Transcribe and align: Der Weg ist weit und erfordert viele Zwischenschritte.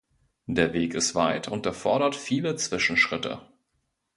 Der 0.47 0.73
Weg 0.73 0.95
ist 0.95 1.13
weit 1.13 1.47
und 1.47 1.67
erfordert 1.67 2.15
viele 2.15 2.55
Zwischenschritte. 2.55 3.39